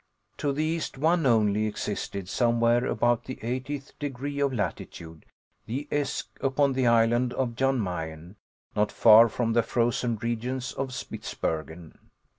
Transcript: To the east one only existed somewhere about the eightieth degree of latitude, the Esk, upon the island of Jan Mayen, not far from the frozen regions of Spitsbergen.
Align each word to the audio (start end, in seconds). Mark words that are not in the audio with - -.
To 0.37 0.51
the 0.51 0.63
east 0.63 0.97
one 0.97 1.27
only 1.27 1.67
existed 1.67 2.27
somewhere 2.27 2.87
about 2.87 3.25
the 3.25 3.37
eightieth 3.43 3.93
degree 3.99 4.39
of 4.39 4.51
latitude, 4.51 5.27
the 5.67 5.87
Esk, 5.91 6.35
upon 6.41 6.73
the 6.73 6.87
island 6.87 7.33
of 7.33 7.55
Jan 7.55 7.79
Mayen, 7.79 8.35
not 8.75 8.91
far 8.91 9.29
from 9.29 9.53
the 9.53 9.61
frozen 9.61 10.15
regions 10.15 10.73
of 10.73 10.87
Spitsbergen. 10.89 11.99